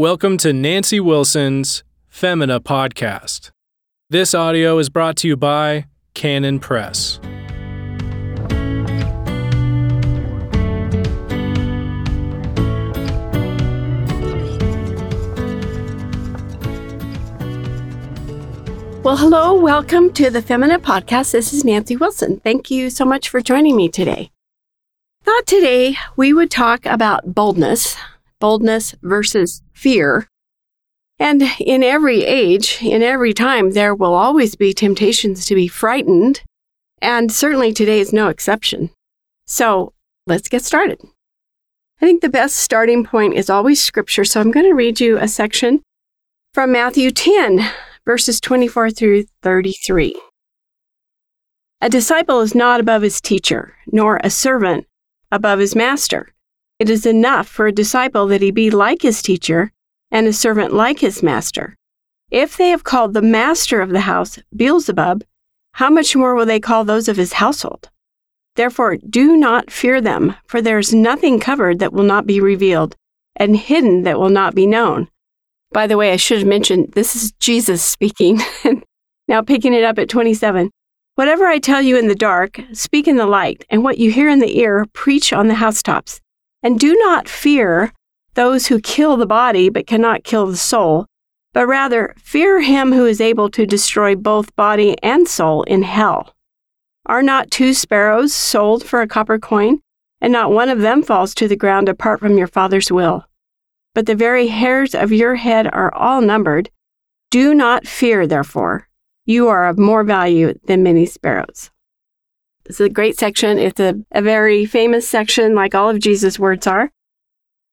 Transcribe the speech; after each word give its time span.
Welcome 0.00 0.38
to 0.38 0.54
Nancy 0.54 0.98
Wilson's 0.98 1.84
Femina 2.08 2.58
podcast. 2.58 3.50
This 4.08 4.34
audio 4.34 4.78
is 4.78 4.88
brought 4.88 5.14
to 5.16 5.28
you 5.28 5.36
by 5.36 5.88
Canon 6.14 6.58
Press. 6.58 7.20
Well, 19.02 19.18
hello, 19.18 19.52
welcome 19.52 20.14
to 20.14 20.30
the 20.30 20.40
Femina 20.40 20.78
podcast. 20.78 21.32
This 21.32 21.52
is 21.52 21.62
Nancy 21.62 21.98
Wilson. 21.98 22.40
Thank 22.40 22.70
you 22.70 22.88
so 22.88 23.04
much 23.04 23.28
for 23.28 23.42
joining 23.42 23.76
me 23.76 23.90
today. 23.90 24.30
Thought 25.24 25.46
today 25.46 25.96
we 26.16 26.32
would 26.32 26.50
talk 26.50 26.86
about 26.86 27.34
boldness, 27.34 27.98
boldness 28.40 28.94
versus 29.02 29.62
fear. 29.72 30.26
And 31.18 31.42
in 31.60 31.82
every 31.82 32.24
age, 32.24 32.78
in 32.82 33.02
every 33.02 33.34
time, 33.34 33.72
there 33.72 33.94
will 33.94 34.14
always 34.14 34.56
be 34.56 34.72
temptations 34.72 35.44
to 35.46 35.54
be 35.54 35.68
frightened. 35.68 36.42
And 37.02 37.30
certainly 37.30 37.72
today 37.72 38.00
is 38.00 38.12
no 38.12 38.28
exception. 38.28 38.90
So 39.46 39.92
let's 40.26 40.48
get 40.48 40.64
started. 40.64 41.00
I 42.00 42.06
think 42.06 42.22
the 42.22 42.30
best 42.30 42.56
starting 42.56 43.04
point 43.04 43.34
is 43.34 43.50
always 43.50 43.82
scripture. 43.82 44.24
So 44.24 44.40
I'm 44.40 44.50
going 44.50 44.66
to 44.66 44.74
read 44.74 45.00
you 45.00 45.18
a 45.18 45.28
section 45.28 45.82
from 46.54 46.72
Matthew 46.72 47.10
10, 47.10 47.60
verses 48.06 48.40
24 48.40 48.90
through 48.90 49.24
33. 49.42 50.18
A 51.82 51.88
disciple 51.88 52.40
is 52.40 52.54
not 52.54 52.80
above 52.80 53.02
his 53.02 53.20
teacher, 53.20 53.76
nor 53.86 54.20
a 54.22 54.30
servant 54.30 54.86
above 55.30 55.58
his 55.58 55.76
master. 55.76 56.32
It 56.80 56.88
is 56.88 57.04
enough 57.04 57.46
for 57.46 57.66
a 57.66 57.72
disciple 57.72 58.26
that 58.28 58.40
he 58.40 58.50
be 58.50 58.70
like 58.70 59.02
his 59.02 59.20
teacher, 59.20 59.70
and 60.10 60.26
a 60.26 60.32
servant 60.32 60.72
like 60.72 61.00
his 61.00 61.22
master. 61.22 61.76
If 62.30 62.56
they 62.56 62.70
have 62.70 62.84
called 62.84 63.12
the 63.12 63.20
master 63.20 63.82
of 63.82 63.90
the 63.90 64.00
house 64.00 64.38
Beelzebub, 64.56 65.22
how 65.74 65.90
much 65.90 66.16
more 66.16 66.34
will 66.34 66.46
they 66.46 66.58
call 66.58 66.84
those 66.84 67.06
of 67.06 67.18
his 67.18 67.34
household? 67.34 67.90
Therefore, 68.56 68.96
do 68.96 69.36
not 69.36 69.70
fear 69.70 70.00
them, 70.00 70.34
for 70.46 70.62
there 70.62 70.78
is 70.78 70.94
nothing 70.94 71.38
covered 71.38 71.80
that 71.80 71.92
will 71.92 72.04
not 72.04 72.26
be 72.26 72.40
revealed, 72.40 72.96
and 73.36 73.58
hidden 73.58 74.04
that 74.04 74.18
will 74.18 74.30
not 74.30 74.54
be 74.54 74.66
known. 74.66 75.08
By 75.72 75.86
the 75.86 75.98
way, 75.98 76.12
I 76.12 76.16
should 76.16 76.38
have 76.38 76.48
mentioned 76.48 76.92
this 76.92 77.14
is 77.14 77.32
Jesus 77.32 77.82
speaking. 77.82 78.40
now, 79.28 79.42
picking 79.42 79.74
it 79.74 79.84
up 79.84 79.98
at 79.98 80.08
27. 80.08 80.70
Whatever 81.16 81.44
I 81.44 81.58
tell 81.58 81.82
you 81.82 81.98
in 81.98 82.08
the 82.08 82.14
dark, 82.14 82.58
speak 82.72 83.06
in 83.06 83.16
the 83.16 83.26
light, 83.26 83.66
and 83.68 83.84
what 83.84 83.98
you 83.98 84.10
hear 84.10 84.30
in 84.30 84.38
the 84.38 84.58
ear, 84.58 84.86
preach 84.94 85.34
on 85.34 85.48
the 85.48 85.54
housetops. 85.56 86.22
And 86.62 86.78
do 86.78 86.94
not 86.96 87.28
fear 87.28 87.92
those 88.34 88.66
who 88.66 88.80
kill 88.80 89.16
the 89.16 89.26
body 89.26 89.68
but 89.68 89.86
cannot 89.86 90.24
kill 90.24 90.46
the 90.46 90.56
soul, 90.56 91.06
but 91.52 91.66
rather 91.66 92.14
fear 92.18 92.60
him 92.60 92.92
who 92.92 93.06
is 93.06 93.20
able 93.20 93.50
to 93.50 93.66
destroy 93.66 94.14
both 94.14 94.54
body 94.56 94.96
and 95.02 95.26
soul 95.26 95.62
in 95.64 95.82
hell. 95.82 96.34
Are 97.06 97.22
not 97.22 97.50
two 97.50 97.74
sparrows 97.74 98.32
sold 98.32 98.84
for 98.84 99.00
a 99.00 99.08
copper 99.08 99.38
coin, 99.38 99.80
and 100.20 100.32
not 100.32 100.52
one 100.52 100.68
of 100.68 100.80
them 100.80 101.02
falls 101.02 101.34
to 101.34 101.48
the 101.48 101.56
ground 101.56 101.88
apart 101.88 102.20
from 102.20 102.36
your 102.36 102.46
Father's 102.46 102.92
will? 102.92 103.24
But 103.94 104.06
the 104.06 104.14
very 104.14 104.48
hairs 104.48 104.94
of 104.94 105.10
your 105.10 105.34
head 105.36 105.66
are 105.72 105.92
all 105.94 106.20
numbered. 106.20 106.70
Do 107.30 107.54
not 107.54 107.86
fear, 107.86 108.26
therefore. 108.26 108.88
You 109.24 109.48
are 109.48 109.66
of 109.66 109.78
more 109.78 110.04
value 110.04 110.54
than 110.64 110.82
many 110.82 111.06
sparrows. 111.06 111.70
It's 112.70 112.78
a 112.78 112.88
great 112.88 113.18
section. 113.18 113.58
It's 113.58 113.80
a, 113.80 113.96
a 114.12 114.22
very 114.22 114.64
famous 114.64 115.08
section, 115.08 115.56
like 115.56 115.74
all 115.74 115.90
of 115.90 115.98
Jesus' 115.98 116.38
words 116.38 116.68
are. 116.68 116.92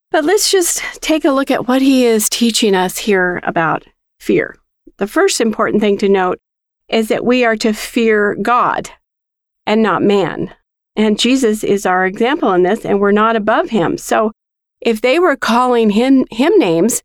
But 0.09 0.26
let's 0.26 0.52
just 0.52 0.81
take 1.02 1.23
a 1.23 1.30
look 1.30 1.52
at 1.52 1.67
what 1.67 1.84
he 1.84 2.04
is 2.04 2.28
teaching 2.28 2.73
us 2.73 2.98
here 2.98 3.39
about 3.44 3.86
fear. 4.20 4.58
The 4.98 5.06
first 5.06 5.39
important 5.39 5.81
thing 5.81 6.00
to 6.00 6.09
note 6.09 6.39
is 6.89 7.09
that 7.09 7.23
we 7.23 7.45
are 7.45 7.56
to 7.58 7.73
fear 7.73 8.36
God 8.42 8.89
and 9.67 9.84
not 9.84 10.02
man. 10.02 10.55
And 10.95 11.20
Jesus 11.20 11.64
is 11.64 11.86
our 11.86 12.08
example 12.08 12.52
in 12.54 12.64
this, 12.64 12.83
and 12.83 12.99
we're 12.99 13.11
not 13.11 13.36
above 13.36 13.70
him. 13.70 13.99
So 13.99 14.32
if 14.82 15.02
they 15.02 15.20
were 15.20 15.36
calling 15.36 15.92
him, 15.92 16.26
him 16.32 16.58
names 16.58 17.04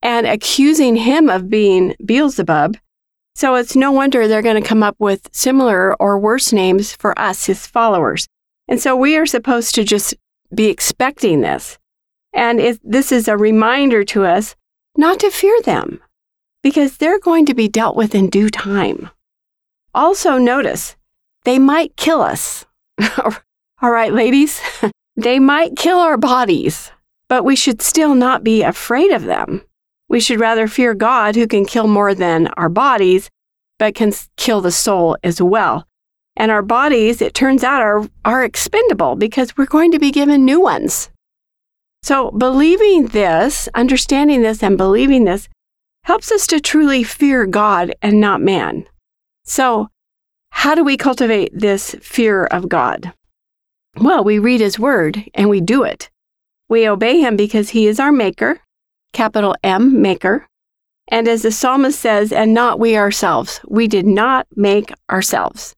and 0.00 0.28
accusing 0.28 0.94
him 0.94 1.28
of 1.28 1.50
being 1.50 1.96
Beelzebub, 2.04 2.76
so 3.34 3.54
it's 3.54 3.74
no 3.74 3.92
wonder 3.92 4.28
they're 4.28 4.42
going 4.42 4.60
to 4.60 4.68
come 4.68 4.82
up 4.82 4.96
with 4.98 5.28
similar 5.32 5.94
or 6.00 6.18
worse 6.18 6.52
names 6.52 6.92
for 6.92 7.18
us, 7.18 7.46
his 7.46 7.66
followers. 7.66 8.26
And 8.68 8.80
so 8.80 8.94
we 8.94 9.16
are 9.16 9.26
supposed 9.26 9.74
to 9.74 9.84
just 9.84 10.14
be 10.54 10.66
expecting 10.66 11.40
this. 11.40 11.78
And 12.32 12.78
this 12.82 13.12
is 13.12 13.28
a 13.28 13.36
reminder 13.36 14.04
to 14.04 14.24
us 14.24 14.54
not 14.96 15.20
to 15.20 15.30
fear 15.30 15.60
them 15.62 16.00
because 16.62 16.96
they're 16.96 17.18
going 17.18 17.46
to 17.46 17.54
be 17.54 17.68
dealt 17.68 17.96
with 17.96 18.14
in 18.14 18.30
due 18.30 18.48
time. 18.48 19.10
Also, 19.94 20.38
notice 20.38 20.96
they 21.44 21.58
might 21.58 21.96
kill 21.96 22.20
us. 22.20 22.64
All 23.18 23.90
right, 23.90 24.12
ladies, 24.12 24.60
they 25.16 25.38
might 25.38 25.76
kill 25.76 25.98
our 25.98 26.16
bodies, 26.16 26.90
but 27.28 27.44
we 27.44 27.56
should 27.56 27.82
still 27.82 28.14
not 28.14 28.44
be 28.44 28.62
afraid 28.62 29.10
of 29.10 29.24
them. 29.24 29.62
We 30.12 30.20
should 30.20 30.40
rather 30.40 30.68
fear 30.68 30.92
God 30.92 31.36
who 31.36 31.46
can 31.46 31.64
kill 31.64 31.86
more 31.88 32.14
than 32.14 32.48
our 32.48 32.68
bodies, 32.68 33.30
but 33.78 33.94
can 33.94 34.12
kill 34.36 34.60
the 34.60 34.70
soul 34.70 35.16
as 35.24 35.40
well. 35.40 35.86
And 36.36 36.50
our 36.50 36.60
bodies, 36.60 37.22
it 37.22 37.32
turns 37.32 37.64
out, 37.64 37.80
are, 37.80 38.06
are 38.22 38.44
expendable 38.44 39.16
because 39.16 39.56
we're 39.56 39.64
going 39.64 39.90
to 39.90 39.98
be 39.98 40.10
given 40.10 40.44
new 40.44 40.60
ones. 40.60 41.08
So, 42.02 42.30
believing 42.30 43.06
this, 43.06 43.70
understanding 43.74 44.42
this, 44.42 44.62
and 44.62 44.76
believing 44.76 45.24
this 45.24 45.48
helps 46.04 46.30
us 46.30 46.46
to 46.48 46.60
truly 46.60 47.02
fear 47.02 47.46
God 47.46 47.94
and 48.02 48.20
not 48.20 48.42
man. 48.42 48.84
So, 49.44 49.88
how 50.50 50.74
do 50.74 50.84
we 50.84 50.98
cultivate 50.98 51.58
this 51.58 51.96
fear 52.02 52.44
of 52.44 52.68
God? 52.68 53.14
Well, 53.96 54.24
we 54.24 54.38
read 54.38 54.60
His 54.60 54.78
Word 54.78 55.24
and 55.32 55.48
we 55.48 55.62
do 55.62 55.84
it. 55.84 56.10
We 56.68 56.86
obey 56.86 57.20
Him 57.20 57.34
because 57.34 57.70
He 57.70 57.86
is 57.86 57.98
our 57.98 58.12
Maker, 58.12 58.60
capital 59.12 59.54
M, 59.62 60.00
maker. 60.00 60.46
And 61.08 61.28
as 61.28 61.42
the 61.42 61.52
psalmist 61.52 61.98
says, 61.98 62.32
and 62.32 62.54
not 62.54 62.78
we 62.78 62.96
ourselves, 62.96 63.60
we 63.66 63.88
did 63.88 64.06
not 64.06 64.46
make 64.56 64.92
ourselves. 65.10 65.74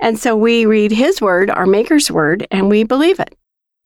And 0.00 0.18
so 0.18 0.36
we 0.36 0.66
read 0.66 0.92
his 0.92 1.20
word, 1.20 1.50
our 1.50 1.66
maker's 1.66 2.10
word, 2.10 2.46
and 2.50 2.68
we 2.68 2.84
believe 2.84 3.18
it. 3.18 3.36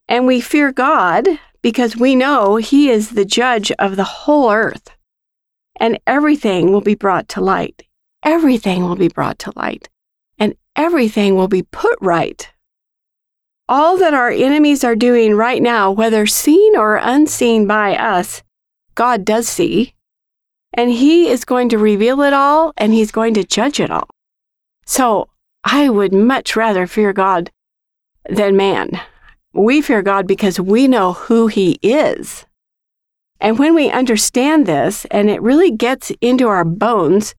And 0.08 0.26
we 0.26 0.40
fear 0.40 0.72
God 0.72 1.26
because 1.62 1.96
we 1.96 2.14
know 2.14 2.56
he 2.56 2.90
is 2.90 3.10
the 3.10 3.24
judge 3.24 3.72
of 3.78 3.96
the 3.96 4.04
whole 4.04 4.50
earth. 4.52 4.90
And 5.80 5.98
everything 6.06 6.72
will 6.72 6.82
be 6.82 6.94
brought 6.94 7.28
to 7.30 7.40
light. 7.40 7.84
Everything 8.22 8.82
will 8.82 8.96
be 8.96 9.08
brought 9.08 9.38
to 9.40 9.52
light. 9.56 9.88
And 10.38 10.54
everything 10.76 11.34
will 11.36 11.48
be 11.48 11.62
put 11.62 11.98
right. 12.00 12.48
All 13.68 13.96
that 13.96 14.12
our 14.12 14.30
enemies 14.30 14.84
are 14.84 14.96
doing 14.96 15.34
right 15.34 15.62
now, 15.62 15.90
whether 15.90 16.26
seen 16.26 16.76
or 16.76 16.96
unseen 16.96 17.66
by 17.66 17.96
us, 17.96 18.42
God 18.94 19.24
does 19.24 19.48
see, 19.48 19.94
and 20.72 20.90
He 20.90 21.28
is 21.28 21.44
going 21.44 21.68
to 21.70 21.78
reveal 21.78 22.22
it 22.22 22.32
all 22.32 22.72
and 22.76 22.92
He's 22.92 23.12
going 23.12 23.34
to 23.34 23.44
judge 23.44 23.80
it 23.80 23.90
all. 23.90 24.08
So 24.86 25.28
I 25.64 25.88
would 25.88 26.12
much 26.12 26.56
rather 26.56 26.86
fear 26.86 27.12
God 27.12 27.50
than 28.28 28.56
man. 28.56 29.00
We 29.52 29.82
fear 29.82 30.02
God 30.02 30.26
because 30.26 30.58
we 30.58 30.88
know 30.88 31.12
who 31.12 31.46
He 31.46 31.78
is. 31.82 32.46
And 33.40 33.58
when 33.58 33.74
we 33.74 33.90
understand 33.90 34.66
this 34.66 35.04
and 35.06 35.28
it 35.28 35.42
really 35.42 35.70
gets 35.70 36.12
into 36.20 36.48
our 36.48 36.64
bones, 36.64 37.34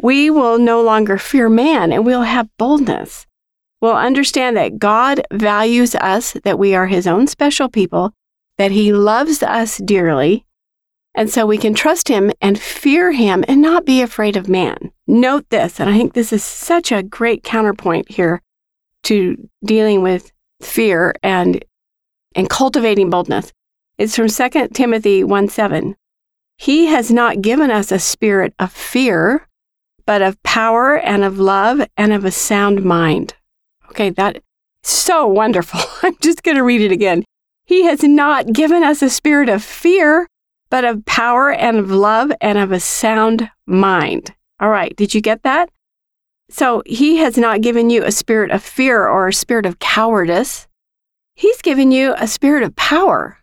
we 0.00 0.30
will 0.30 0.58
no 0.58 0.82
longer 0.82 1.18
fear 1.18 1.48
man 1.48 1.90
and 1.92 2.06
we'll 2.06 2.22
have 2.22 2.48
boldness. 2.58 3.26
We'll 3.80 3.96
understand 3.96 4.56
that 4.56 4.78
God 4.78 5.22
values 5.32 5.94
us, 5.94 6.34
that 6.44 6.58
we 6.58 6.74
are 6.74 6.86
His 6.86 7.06
own 7.06 7.26
special 7.26 7.68
people, 7.68 8.12
that 8.58 8.72
He 8.72 8.92
loves 8.92 9.42
us 9.42 9.78
dearly, 9.78 10.44
and 11.18 11.28
so 11.28 11.44
we 11.44 11.58
can 11.58 11.74
trust 11.74 12.06
him 12.06 12.30
and 12.40 12.60
fear 12.60 13.10
him 13.10 13.44
and 13.48 13.60
not 13.60 13.84
be 13.84 14.00
afraid 14.00 14.36
of 14.36 14.48
man. 14.48 14.92
Note 15.08 15.50
this, 15.50 15.80
and 15.80 15.90
I 15.90 15.98
think 15.98 16.14
this 16.14 16.32
is 16.32 16.44
such 16.44 16.92
a 16.92 17.02
great 17.02 17.42
counterpoint 17.42 18.08
here 18.08 18.40
to 19.02 19.48
dealing 19.64 20.02
with 20.02 20.30
fear 20.62 21.12
and 21.24 21.64
and 22.36 22.48
cultivating 22.48 23.10
boldness. 23.10 23.52
It's 23.98 24.14
from 24.14 24.28
2 24.28 24.68
Timothy 24.68 25.24
1 25.24 25.48
7. 25.48 25.96
He 26.56 26.86
has 26.86 27.10
not 27.10 27.42
given 27.42 27.72
us 27.72 27.90
a 27.90 27.98
spirit 27.98 28.54
of 28.60 28.70
fear, 28.70 29.48
but 30.06 30.22
of 30.22 30.40
power 30.44 30.96
and 30.96 31.24
of 31.24 31.40
love 31.40 31.84
and 31.96 32.12
of 32.12 32.24
a 32.24 32.30
sound 32.30 32.84
mind. 32.84 33.34
Okay, 33.90 34.10
that 34.10 34.40
so 34.84 35.26
wonderful. 35.26 35.80
I'm 36.08 36.16
just 36.20 36.44
going 36.44 36.58
to 36.58 36.62
read 36.62 36.80
it 36.80 36.92
again. 36.92 37.24
He 37.64 37.86
has 37.86 38.04
not 38.04 38.52
given 38.52 38.84
us 38.84 39.02
a 39.02 39.10
spirit 39.10 39.48
of 39.48 39.64
fear, 39.64 40.28
but 40.70 40.84
of 40.84 41.04
power 41.04 41.50
and 41.50 41.78
of 41.78 41.90
love 41.90 42.32
and 42.40 42.58
of 42.58 42.72
a 42.72 42.80
sound 42.80 43.50
mind. 43.66 44.34
All 44.60 44.70
right, 44.70 44.94
did 44.96 45.14
you 45.14 45.20
get 45.20 45.42
that? 45.42 45.70
So 46.50 46.82
he 46.86 47.16
has 47.18 47.36
not 47.36 47.60
given 47.60 47.90
you 47.90 48.04
a 48.04 48.12
spirit 48.12 48.50
of 48.50 48.62
fear 48.62 49.06
or 49.06 49.28
a 49.28 49.32
spirit 49.32 49.66
of 49.66 49.78
cowardice. 49.78 50.66
He's 51.34 51.62
given 51.62 51.92
you 51.92 52.14
a 52.16 52.26
spirit 52.26 52.62
of 52.62 52.74
power. 52.76 53.38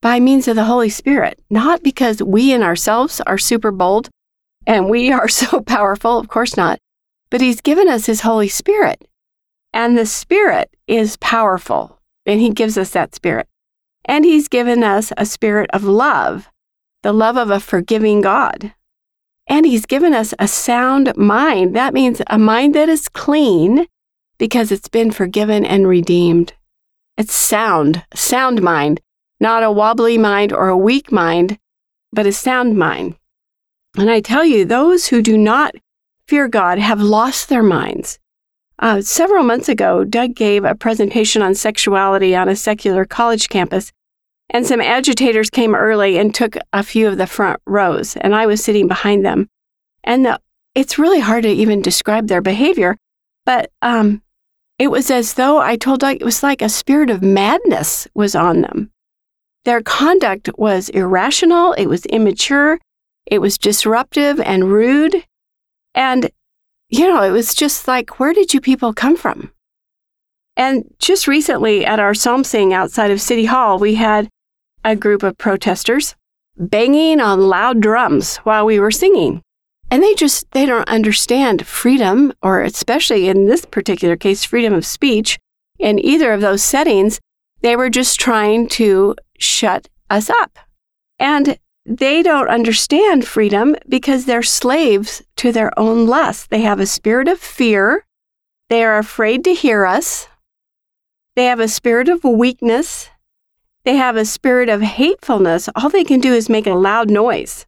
by 0.00 0.20
means 0.20 0.46
of 0.46 0.54
the 0.54 0.64
Holy 0.64 0.90
Spirit, 0.90 1.40
not 1.48 1.82
because 1.82 2.22
we 2.22 2.52
in 2.52 2.62
ourselves 2.62 3.22
are 3.22 3.38
super 3.38 3.70
bold 3.70 4.10
and 4.66 4.90
we 4.90 5.10
are 5.10 5.28
so 5.42 5.62
powerful, 5.62 6.18
of 6.18 6.28
course 6.28 6.56
not, 6.56 6.78
but 7.30 7.40
He's 7.40 7.60
given 7.60 7.88
us 7.88 8.06
His 8.06 8.20
Holy 8.20 8.48
Spirit. 8.48 9.08
And 9.72 9.96
the 9.96 10.06
Spirit 10.06 10.76
is 10.86 11.16
powerful, 11.16 12.00
and 12.26 12.40
He 12.40 12.50
gives 12.50 12.78
us 12.78 12.90
that 12.90 13.14
Spirit. 13.14 13.48
And 14.04 14.24
He's 14.24 14.48
given 14.48 14.84
us 14.84 15.12
a 15.16 15.26
spirit 15.26 15.70
of 15.72 15.84
love, 15.84 16.50
the 17.04 17.12
love 17.12 17.36
of 17.36 17.50
a 17.50 17.60
forgiving 17.60 18.22
God. 18.22 18.72
And 19.46 19.66
He's 19.66 19.84
given 19.84 20.14
us 20.14 20.32
a 20.38 20.48
sound 20.48 21.14
mind. 21.16 21.76
That 21.76 21.92
means 21.92 22.22
a 22.28 22.38
mind 22.38 22.74
that 22.74 22.88
is 22.88 23.10
clean 23.10 23.86
because 24.38 24.72
it's 24.72 24.88
been 24.88 25.10
forgiven 25.10 25.66
and 25.66 25.86
redeemed. 25.86 26.54
It's 27.18 27.36
sound, 27.36 28.04
sound 28.14 28.62
mind, 28.62 29.02
not 29.38 29.62
a 29.62 29.70
wobbly 29.70 30.16
mind 30.16 30.50
or 30.50 30.68
a 30.68 30.78
weak 30.78 31.12
mind, 31.12 31.58
but 32.10 32.26
a 32.26 32.32
sound 32.32 32.78
mind. 32.78 33.16
And 33.98 34.10
I 34.10 34.20
tell 34.20 34.44
you, 34.44 34.64
those 34.64 35.08
who 35.08 35.20
do 35.20 35.36
not 35.36 35.74
fear 36.26 36.48
God 36.48 36.78
have 36.78 37.02
lost 37.02 37.50
their 37.50 37.62
minds. 37.62 38.18
Uh, 38.78 39.02
several 39.02 39.44
months 39.44 39.68
ago, 39.68 40.04
Doug 40.04 40.34
gave 40.34 40.64
a 40.64 40.74
presentation 40.74 41.42
on 41.42 41.54
sexuality 41.54 42.34
on 42.34 42.48
a 42.48 42.56
secular 42.56 43.04
college 43.04 43.50
campus, 43.50 43.92
and 44.54 44.64
some 44.64 44.80
agitators 44.80 45.50
came 45.50 45.74
early 45.74 46.16
and 46.16 46.32
took 46.32 46.56
a 46.72 46.84
few 46.84 47.08
of 47.08 47.18
the 47.18 47.26
front 47.26 47.60
rows, 47.66 48.16
and 48.16 48.36
I 48.36 48.46
was 48.46 48.62
sitting 48.62 48.86
behind 48.86 49.26
them. 49.26 49.48
And 50.04 50.24
the, 50.24 50.40
it's 50.76 50.96
really 50.96 51.18
hard 51.18 51.42
to 51.42 51.50
even 51.50 51.82
describe 51.82 52.28
their 52.28 52.40
behavior, 52.40 52.96
but 53.44 53.72
um, 53.82 54.22
it 54.78 54.92
was 54.92 55.10
as 55.10 55.34
though 55.34 55.58
I 55.58 55.74
told 55.74 56.00
Doug 56.00 56.18
it 56.20 56.24
was 56.24 56.44
like 56.44 56.62
a 56.62 56.68
spirit 56.68 57.10
of 57.10 57.20
madness 57.20 58.06
was 58.14 58.36
on 58.36 58.60
them. 58.60 58.92
Their 59.64 59.82
conduct 59.82 60.48
was 60.56 60.88
irrational, 60.90 61.72
it 61.72 61.86
was 61.86 62.06
immature, 62.06 62.78
it 63.26 63.40
was 63.40 63.58
disruptive 63.58 64.38
and 64.38 64.70
rude. 64.70 65.24
And, 65.96 66.30
you 66.90 67.08
know, 67.08 67.24
it 67.24 67.32
was 67.32 67.54
just 67.54 67.88
like, 67.88 68.20
where 68.20 68.32
did 68.32 68.54
you 68.54 68.60
people 68.60 68.94
come 68.94 69.16
from? 69.16 69.50
And 70.56 70.84
just 71.00 71.26
recently 71.26 71.84
at 71.84 71.98
our 71.98 72.14
psalm 72.14 72.44
sing 72.44 72.72
outside 72.72 73.10
of 73.10 73.20
City 73.20 73.46
Hall, 73.46 73.80
we 73.80 73.96
had 73.96 74.28
a 74.84 74.94
group 74.94 75.22
of 75.22 75.38
protesters 75.38 76.14
banging 76.56 77.20
on 77.20 77.40
loud 77.40 77.80
drums 77.80 78.36
while 78.38 78.64
we 78.64 78.78
were 78.78 78.90
singing. 78.90 79.42
And 79.90 80.02
they 80.02 80.14
just 80.14 80.50
they 80.52 80.66
don't 80.66 80.88
understand 80.88 81.66
freedom 81.66 82.32
or 82.42 82.62
especially 82.62 83.28
in 83.28 83.46
this 83.46 83.64
particular 83.64 84.16
case 84.16 84.44
freedom 84.44 84.72
of 84.72 84.86
speech 84.86 85.38
in 85.78 85.98
either 85.98 86.32
of 86.32 86.40
those 86.40 86.62
settings. 86.62 87.20
They 87.60 87.76
were 87.76 87.90
just 87.90 88.20
trying 88.20 88.68
to 88.70 89.16
shut 89.38 89.88
us 90.10 90.30
up. 90.30 90.58
And 91.18 91.58
they 91.86 92.22
don't 92.22 92.48
understand 92.48 93.26
freedom 93.26 93.76
because 93.88 94.24
they're 94.24 94.42
slaves 94.42 95.22
to 95.36 95.52
their 95.52 95.78
own 95.78 96.06
lust. 96.06 96.50
They 96.50 96.62
have 96.62 96.80
a 96.80 96.86
spirit 96.86 97.28
of 97.28 97.38
fear. 97.38 98.06
They 98.70 98.82
are 98.84 98.98
afraid 98.98 99.44
to 99.44 99.54
hear 99.54 99.84
us. 99.84 100.28
They 101.36 101.44
have 101.44 101.60
a 101.60 101.68
spirit 101.68 102.08
of 102.08 102.24
weakness. 102.24 103.10
They 103.84 103.96
have 103.96 104.16
a 104.16 104.24
spirit 104.24 104.68
of 104.68 104.80
hatefulness. 104.80 105.68
All 105.74 105.90
they 105.90 106.04
can 106.04 106.20
do 106.20 106.32
is 106.32 106.48
make 106.48 106.66
a 106.66 106.74
loud 106.74 107.10
noise. 107.10 107.66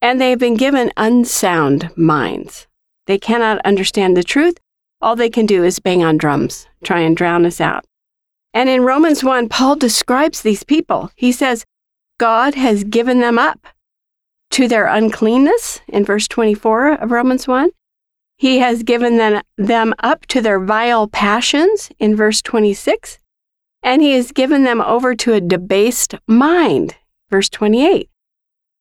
And 0.00 0.20
they 0.20 0.30
have 0.30 0.38
been 0.38 0.56
given 0.56 0.92
unsound 0.96 1.90
minds. 1.96 2.66
They 3.06 3.18
cannot 3.18 3.64
understand 3.64 4.16
the 4.16 4.24
truth. 4.24 4.58
All 5.00 5.14
they 5.14 5.30
can 5.30 5.44
do 5.44 5.62
is 5.62 5.78
bang 5.78 6.02
on 6.02 6.16
drums, 6.16 6.66
try 6.82 7.00
and 7.00 7.16
drown 7.16 7.44
us 7.44 7.60
out. 7.60 7.84
And 8.54 8.70
in 8.70 8.82
Romans 8.82 9.22
1, 9.22 9.50
Paul 9.50 9.76
describes 9.76 10.40
these 10.40 10.62
people. 10.62 11.10
He 11.16 11.32
says, 11.32 11.64
God 12.18 12.54
has 12.54 12.84
given 12.84 13.20
them 13.20 13.38
up 13.38 13.66
to 14.52 14.66
their 14.66 14.86
uncleanness 14.86 15.82
in 15.88 16.04
verse 16.04 16.26
24 16.26 16.94
of 16.94 17.10
Romans 17.10 17.46
1. 17.46 17.70
He 18.38 18.58
has 18.60 18.82
given 18.82 19.18
them, 19.18 19.42
them 19.58 19.94
up 19.98 20.24
to 20.26 20.40
their 20.40 20.58
vile 20.60 21.08
passions 21.08 21.90
in 21.98 22.16
verse 22.16 22.40
26. 22.40 23.18
And 23.86 24.02
he 24.02 24.14
has 24.14 24.32
given 24.32 24.64
them 24.64 24.80
over 24.80 25.14
to 25.14 25.34
a 25.34 25.40
debased 25.40 26.16
mind, 26.26 26.96
verse 27.30 27.48
28. 27.48 28.10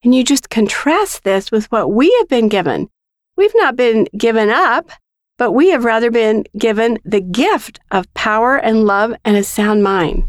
And 0.04 0.16
you 0.16 0.24
just 0.24 0.50
contrast 0.50 1.24
this 1.24 1.52
with 1.52 1.72
what 1.72 1.94
we 1.94 2.12
have 2.18 2.28
been 2.28 2.50
given. 2.50 2.90
We've 3.38 3.54
not 3.56 3.76
been 3.76 4.08
given 4.18 4.50
up, 4.50 4.90
but 5.38 5.52
we 5.52 5.70
have 5.70 5.86
rather 5.86 6.10
been 6.10 6.46
given 6.58 6.98
the 7.06 7.22
gift 7.22 7.80
of 7.92 8.12
power 8.16 8.58
and 8.58 8.86
love 8.86 9.14
and 9.24 9.38
a 9.38 9.44
sound 9.44 9.84
mind 9.84 10.24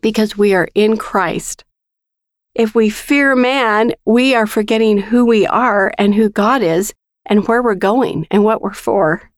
because 0.00 0.38
we 0.38 0.54
are 0.54 0.68
in 0.74 0.96
Christ. 0.96 1.62
If 2.54 2.74
we 2.74 2.88
fear 2.88 3.36
man, 3.36 3.92
we 4.06 4.34
are 4.34 4.46
forgetting 4.46 4.96
who 4.96 5.26
we 5.26 5.46
are 5.46 5.92
and 5.98 6.14
who 6.14 6.30
God 6.30 6.62
is 6.62 6.94
and 7.26 7.46
where 7.46 7.62
we're 7.62 7.74
going 7.74 8.26
and 8.30 8.42
what 8.42 8.62
we're 8.62 8.72
for. 8.72 9.30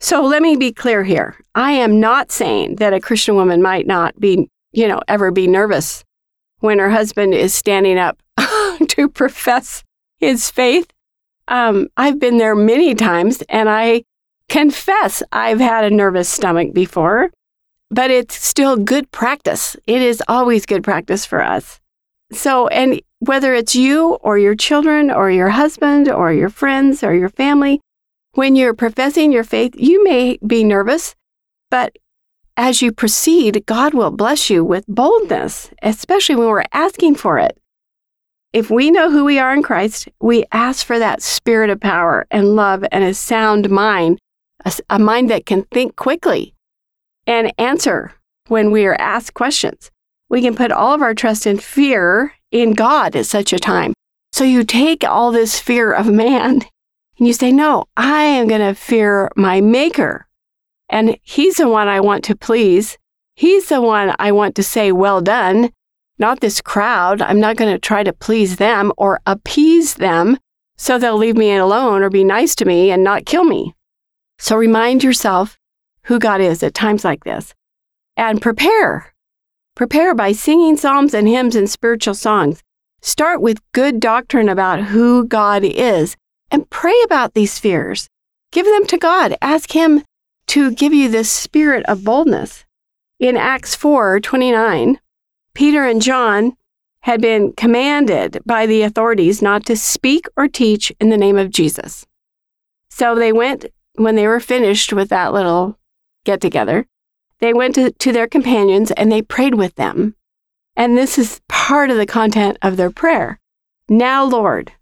So 0.00 0.22
let 0.22 0.42
me 0.42 0.56
be 0.56 0.72
clear 0.72 1.02
here. 1.02 1.36
I 1.54 1.72
am 1.72 1.98
not 1.98 2.30
saying 2.30 2.76
that 2.76 2.92
a 2.94 3.00
Christian 3.00 3.34
woman 3.34 3.60
might 3.60 3.86
not 3.86 4.18
be, 4.20 4.48
you 4.72 4.86
know, 4.86 5.00
ever 5.08 5.30
be 5.30 5.46
nervous 5.46 6.04
when 6.60 6.78
her 6.78 6.90
husband 6.90 7.34
is 7.34 7.54
standing 7.54 7.98
up 7.98 8.18
to 8.88 9.08
profess 9.08 9.82
his 10.18 10.50
faith. 10.50 10.90
Um, 11.48 11.88
I've 11.96 12.20
been 12.20 12.38
there 12.38 12.54
many 12.54 12.94
times 12.94 13.42
and 13.48 13.68
I 13.68 14.04
confess 14.48 15.22
I've 15.32 15.60
had 15.60 15.84
a 15.84 15.90
nervous 15.90 16.28
stomach 16.28 16.72
before, 16.72 17.30
but 17.90 18.10
it's 18.10 18.34
still 18.34 18.76
good 18.76 19.10
practice. 19.10 19.76
It 19.86 20.02
is 20.02 20.22
always 20.28 20.66
good 20.66 20.84
practice 20.84 21.24
for 21.24 21.42
us. 21.42 21.80
So, 22.30 22.68
and 22.68 23.00
whether 23.20 23.54
it's 23.54 23.74
you 23.74 24.14
or 24.14 24.38
your 24.38 24.54
children 24.54 25.10
or 25.10 25.30
your 25.30 25.48
husband 25.48 26.08
or 26.08 26.32
your 26.32 26.50
friends 26.50 27.02
or 27.02 27.14
your 27.14 27.30
family, 27.30 27.80
when 28.38 28.54
you're 28.54 28.72
professing 28.72 29.32
your 29.32 29.42
faith, 29.42 29.74
you 29.76 30.04
may 30.04 30.38
be 30.46 30.62
nervous, 30.62 31.16
but 31.72 31.98
as 32.56 32.80
you 32.80 32.92
proceed, 32.92 33.66
God 33.66 33.94
will 33.94 34.12
bless 34.12 34.48
you 34.48 34.64
with 34.64 34.86
boldness, 34.86 35.70
especially 35.82 36.36
when 36.36 36.46
we're 36.46 36.62
asking 36.72 37.16
for 37.16 37.40
it. 37.40 37.58
If 38.52 38.70
we 38.70 38.92
know 38.92 39.10
who 39.10 39.24
we 39.24 39.40
are 39.40 39.52
in 39.52 39.64
Christ, 39.64 40.08
we 40.20 40.44
ask 40.52 40.86
for 40.86 41.00
that 41.00 41.20
spirit 41.20 41.68
of 41.68 41.80
power 41.80 42.28
and 42.30 42.54
love 42.54 42.84
and 42.92 43.02
a 43.02 43.12
sound 43.12 43.70
mind, 43.70 44.20
a, 44.64 44.72
a 44.88 45.00
mind 45.00 45.30
that 45.30 45.44
can 45.44 45.64
think 45.64 45.96
quickly 45.96 46.54
and 47.26 47.52
answer 47.58 48.12
when 48.46 48.70
we 48.70 48.86
are 48.86 49.00
asked 49.00 49.34
questions. 49.34 49.90
We 50.30 50.42
can 50.42 50.54
put 50.54 50.70
all 50.70 50.94
of 50.94 51.02
our 51.02 51.12
trust 51.12 51.44
and 51.44 51.60
fear 51.60 52.34
in 52.52 52.74
God 52.74 53.16
at 53.16 53.26
such 53.26 53.52
a 53.52 53.58
time. 53.58 53.94
So 54.30 54.44
you 54.44 54.62
take 54.62 55.02
all 55.02 55.32
this 55.32 55.58
fear 55.58 55.92
of 55.92 56.06
man 56.06 56.62
and 57.18 57.26
you 57.26 57.32
say, 57.32 57.52
No, 57.52 57.86
I 57.96 58.24
am 58.24 58.48
going 58.48 58.60
to 58.60 58.74
fear 58.74 59.30
my 59.36 59.60
maker. 59.60 60.26
And 60.88 61.18
he's 61.22 61.56
the 61.56 61.68
one 61.68 61.88
I 61.88 62.00
want 62.00 62.24
to 62.24 62.36
please. 62.36 62.96
He's 63.34 63.68
the 63.68 63.80
one 63.80 64.14
I 64.18 64.32
want 64.32 64.54
to 64.56 64.62
say, 64.62 64.92
Well 64.92 65.20
done, 65.20 65.70
not 66.18 66.40
this 66.40 66.60
crowd. 66.60 67.20
I'm 67.22 67.40
not 67.40 67.56
going 67.56 67.72
to 67.72 67.78
try 67.78 68.02
to 68.02 68.12
please 68.12 68.56
them 68.56 68.92
or 68.96 69.20
appease 69.26 69.94
them 69.94 70.38
so 70.76 70.98
they'll 70.98 71.16
leave 71.16 71.36
me 71.36 71.54
alone 71.54 72.02
or 72.02 72.10
be 72.10 72.24
nice 72.24 72.54
to 72.56 72.64
me 72.64 72.90
and 72.90 73.02
not 73.02 73.26
kill 73.26 73.44
me. 73.44 73.74
So 74.38 74.56
remind 74.56 75.02
yourself 75.02 75.58
who 76.04 76.18
God 76.18 76.40
is 76.40 76.62
at 76.62 76.74
times 76.74 77.04
like 77.04 77.24
this 77.24 77.54
and 78.16 78.40
prepare 78.40 79.12
Prepare 79.78 80.12
by 80.12 80.32
singing 80.32 80.76
psalms 80.76 81.14
and 81.14 81.28
hymns 81.28 81.54
and 81.54 81.70
spiritual 81.70 82.14
songs. 82.14 82.64
Start 83.00 83.40
with 83.40 83.62
good 83.70 84.00
doctrine 84.00 84.48
about 84.48 84.82
who 84.82 85.24
God 85.24 85.62
is 85.62 86.16
and 86.50 86.70
pray 86.70 86.94
about 87.04 87.34
these 87.34 87.58
fears. 87.58 88.08
Give 88.52 88.66
them 88.66 88.86
to 88.86 88.98
God. 88.98 89.36
Ask 89.40 89.72
Him 89.72 90.02
to 90.48 90.72
give 90.72 90.94
you 90.94 91.08
this 91.08 91.30
spirit 91.30 91.84
of 91.86 92.04
boldness. 92.04 92.64
In 93.18 93.36
Acts 93.36 93.74
4 93.74 94.20
29, 94.20 95.00
Peter 95.54 95.84
and 95.84 96.00
John 96.00 96.56
had 97.02 97.20
been 97.20 97.52
commanded 97.52 98.40
by 98.44 98.66
the 98.66 98.82
authorities 98.82 99.42
not 99.42 99.66
to 99.66 99.76
speak 99.76 100.26
or 100.36 100.48
teach 100.48 100.92
in 101.00 101.08
the 101.08 101.16
name 101.16 101.38
of 101.38 101.50
Jesus. 101.50 102.06
So 102.90 103.14
they 103.14 103.32
went, 103.32 103.66
when 103.94 104.14
they 104.14 104.26
were 104.26 104.40
finished 104.40 104.92
with 104.92 105.08
that 105.08 105.32
little 105.32 105.78
get 106.24 106.40
together, 106.40 106.86
they 107.40 107.52
went 107.52 107.74
to, 107.76 107.92
to 107.92 108.12
their 108.12 108.26
companions 108.26 108.90
and 108.92 109.10
they 109.10 109.22
prayed 109.22 109.54
with 109.54 109.74
them. 109.76 110.16
And 110.76 110.96
this 110.96 111.18
is 111.18 111.40
part 111.48 111.90
of 111.90 111.96
the 111.96 112.06
content 112.06 112.58
of 112.62 112.76
their 112.76 112.90
prayer. 112.90 113.40
Now, 113.88 114.24
Lord, 114.24 114.72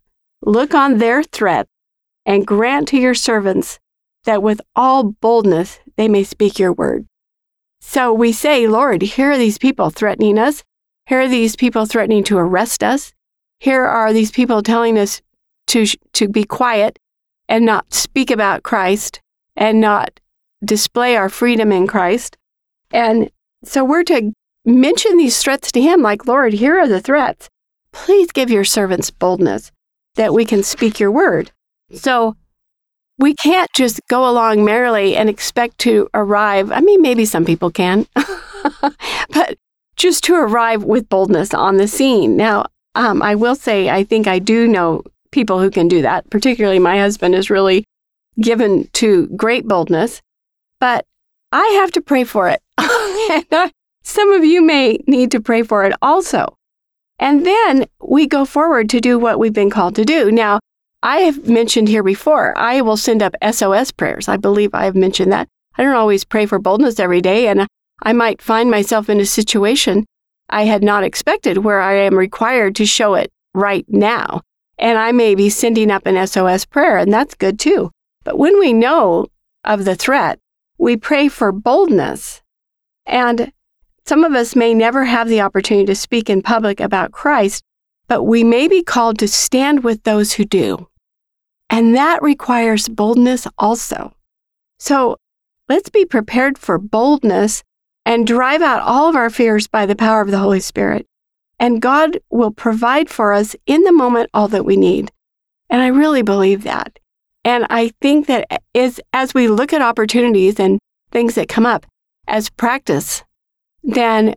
look 0.43 0.75
on 0.75 0.99
their 0.99 1.23
threat 1.23 1.66
and 2.25 2.47
grant 2.47 2.88
to 2.88 2.99
your 2.99 3.14
servants 3.14 3.78
that 4.25 4.43
with 4.43 4.61
all 4.75 5.05
boldness 5.05 5.78
they 5.97 6.09
may 6.09 6.25
speak 6.25 6.59
your 6.59 6.73
word. 6.73 7.07
So 7.81 8.12
we 8.12 8.33
say, 8.33 8.66
Lord, 8.66 9.02
here 9.02 9.33
are 9.33 9.38
these 9.38 9.59
people 9.59 9.90
threatening 9.90 10.38
us. 10.38 10.64
Here 11.07 11.21
are 11.21 11.28
these 11.28 11.57
people 11.57 11.87
threatening 11.87 12.25
to 12.25 12.37
arrest 12.37 12.83
us. 12.83 13.12
Here 13.61 13.85
are 13.85 14.12
these 14.12 14.31
people 14.31 14.62
telling 14.62 14.99
us 14.99 15.23
to, 15.69 15.87
to 16.12 16.28
be 16.28 16.45
quiet 16.45 16.99
and 17.49 17.64
not 17.64 17.95
speak 17.95 18.31
about 18.31 18.64
Christ 18.64 19.21
and 19.57 19.81
not 19.81 20.21
display 20.64 21.16
our 21.16 21.28
freedom 21.28 21.71
in 21.71 21.87
Christ. 21.87 22.37
And 22.90 23.31
so 23.64 23.85
we're 23.85 24.05
to 24.05 24.33
mention 24.64 25.16
these 25.16 25.40
threats 25.40 25.71
to 25.73 25.81
Him, 25.81 26.02
like, 26.02 26.26
Lord, 26.26 26.55
here 26.55 26.78
are 26.78 26.88
the 26.88 27.00
threats. 27.00 27.49
Please 27.93 28.33
give 28.33 28.50
your 28.50 28.64
servants 28.64 29.11
boldness 29.11 29.71
that 30.16 30.35
we 30.35 30.44
can 30.44 30.62
speak 30.62 31.00
your 31.00 31.11
word. 31.11 31.52
So 31.94 32.37
we 33.18 33.35
can't 33.35 33.70
just 33.75 34.00
go 34.08 34.28
along 34.28 34.64
merrily 34.64 35.16
and 35.16 35.28
expect 35.30 35.78
to 35.78 36.08
arrive. 36.12 36.70
I 36.70 36.80
mean, 36.80 37.00
maybe 37.00 37.25
some 37.25 37.44
people 37.44 37.70
can, 37.70 38.06
but 39.30 39.56
just 39.96 40.25
to 40.25 40.35
arrive 40.35 40.85
with 40.85 41.08
boldness 41.08 41.54
on 41.54 41.78
the 41.78 41.88
scene. 41.88 42.37
Now, 42.37 42.66
um, 42.94 43.23
I 43.23 43.35
will 43.35 43.54
say, 43.54 43.88
I 43.88 44.04
think 44.04 44.26
I 44.26 44.38
do 44.38 44.66
know 44.66 45.02
people 45.30 45.61
who 45.61 45.70
can 45.70 45.88
do 45.88 46.02
that. 46.02 46.28
Particularly, 46.30 46.78
my 46.78 46.99
husband 46.99 47.35
is 47.35 47.50
really 47.50 47.85
given 48.40 48.88
to 48.94 49.26
great 49.28 49.66
boldness, 49.66 50.20
but 50.80 51.04
I 51.52 51.66
have 51.80 51.92
to 51.92 52.00
pray 52.00 52.25
for 52.25 52.49
it. 52.49 52.61
and 53.52 53.73
some 54.02 54.32
of 54.32 54.44
you 54.44 54.62
may 54.62 55.02
need 55.06 55.30
to 55.32 55.40
pray 55.40 55.62
for 55.62 55.85
it 55.85 55.94
also. 56.02 56.55
And 57.18 57.46
then 57.46 57.87
we 58.00 58.26
go 58.26 58.44
forward 58.44 58.88
to 58.90 59.00
do 59.00 59.18
what 59.18 59.38
we've 59.38 59.52
been 59.52 59.70
called 59.70 59.94
to 59.96 60.04
do. 60.04 60.30
Now, 60.30 60.61
I 61.02 61.18
have 61.18 61.49
mentioned 61.49 61.88
here 61.88 62.02
before, 62.02 62.56
I 62.58 62.80
will 62.80 62.96
send 62.96 63.23
up 63.23 63.35
SOS 63.50 63.90
prayers. 63.90 64.28
I 64.28 64.37
believe 64.37 64.75
I 64.75 64.85
have 64.85 64.96
mentioned 64.96 65.32
that. 65.32 65.49
I 65.78 65.82
don't 65.82 65.94
always 65.94 66.25
pray 66.25 66.46
for 66.46 66.58
boldness 66.58 66.99
every 66.99 67.20
day, 67.20 67.49
and 67.49 67.66
I 68.02 68.12
might 68.12 68.42
find 68.42 68.70
myself 68.70 69.08
in 69.08 69.20
a 69.20 69.26
situation 69.26 70.04
I 70.49 70.64
had 70.64 70.82
not 70.82 71.04
expected 71.04 71.58
where 71.58 71.80
I 71.80 71.94
am 71.94 72.14
required 72.14 72.75
to 72.76 72.87
show 72.87 73.14
it 73.14 73.30
right 73.54 73.85
now. 73.88 74.42
And 74.78 74.99
I 74.99 75.12
may 75.12 75.35
be 75.35 75.49
sending 75.49 75.90
up 75.90 76.06
an 76.06 76.26
SOS 76.26 76.64
prayer, 76.64 76.99
and 76.99 77.12
that's 77.12 77.35
good 77.35 77.58
too. 77.58 77.90
But 78.25 78.38
when 78.38 78.58
we 78.58 78.73
know 78.73 79.28
of 79.64 79.85
the 79.85 79.96
threat, 79.96 80.38
we 80.78 80.96
pray 80.96 81.28
for 81.28 81.52
boldness. 81.52 82.42
And 83.06 83.52
some 84.06 84.25
of 84.25 84.34
us 84.34 84.54
may 84.54 84.72
never 84.72 85.04
have 85.04 85.28
the 85.28 85.40
opportunity 85.40 85.86
to 85.86 85.94
speak 85.94 86.30
in 86.30 86.42
public 86.42 86.80
about 86.80 87.12
Christ, 87.12 87.64
but 88.08 88.22
we 88.22 88.44
may 88.44 88.68
be 88.68 88.82
called 88.82 89.18
to 89.18 89.28
stand 89.28 89.82
with 89.82 90.02
those 90.04 90.34
who 90.34 90.44
do. 90.44 90.88
And 91.68 91.94
that 91.96 92.22
requires 92.22 92.88
boldness 92.88 93.48
also. 93.58 94.14
So 94.78 95.16
let's 95.68 95.88
be 95.88 96.04
prepared 96.04 96.58
for 96.58 96.78
boldness 96.78 97.64
and 98.04 98.26
drive 98.26 98.62
out 98.62 98.82
all 98.82 99.08
of 99.08 99.16
our 99.16 99.30
fears 99.30 99.66
by 99.66 99.86
the 99.86 99.96
power 99.96 100.20
of 100.20 100.30
the 100.30 100.38
Holy 100.38 100.60
Spirit. 100.60 101.06
And 101.58 101.82
God 101.82 102.18
will 102.30 102.52
provide 102.52 103.10
for 103.10 103.32
us 103.32 103.56
in 103.66 103.82
the 103.82 103.92
moment 103.92 104.30
all 104.32 104.46
that 104.48 104.64
we 104.64 104.76
need. 104.76 105.10
And 105.68 105.82
I 105.82 105.88
really 105.88 106.22
believe 106.22 106.62
that. 106.62 107.00
And 107.44 107.66
I 107.70 107.92
think 108.00 108.26
that 108.26 108.46
as, 108.75 109.00
as 109.12 109.34
we 109.34 109.48
look 109.48 109.72
at 109.72 109.82
opportunities 109.82 110.60
and 110.60 110.78
things 111.10 111.34
that 111.34 111.48
come 111.48 111.66
up 111.66 111.86
as 112.28 112.50
practice, 112.50 113.25
then 113.87 114.35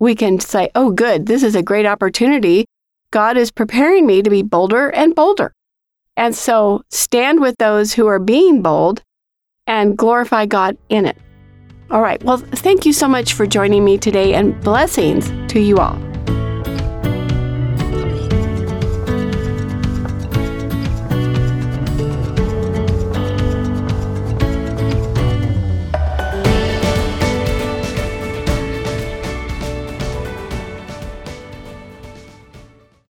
we 0.00 0.14
can 0.14 0.40
say, 0.40 0.70
oh, 0.74 0.90
good, 0.90 1.26
this 1.26 1.42
is 1.42 1.54
a 1.54 1.62
great 1.62 1.86
opportunity. 1.86 2.64
God 3.10 3.36
is 3.36 3.50
preparing 3.50 4.06
me 4.06 4.22
to 4.22 4.30
be 4.30 4.42
bolder 4.42 4.88
and 4.88 5.14
bolder. 5.14 5.52
And 6.16 6.34
so 6.34 6.82
stand 6.90 7.40
with 7.40 7.56
those 7.58 7.92
who 7.92 8.06
are 8.06 8.18
being 8.18 8.62
bold 8.62 9.02
and 9.66 9.96
glorify 9.96 10.46
God 10.46 10.76
in 10.88 11.06
it. 11.06 11.16
All 11.90 12.02
right. 12.02 12.22
Well, 12.22 12.38
thank 12.38 12.84
you 12.84 12.92
so 12.92 13.08
much 13.08 13.34
for 13.34 13.46
joining 13.46 13.84
me 13.84 13.98
today 13.98 14.34
and 14.34 14.58
blessings 14.62 15.30
to 15.52 15.60
you 15.60 15.78
all. 15.78 16.07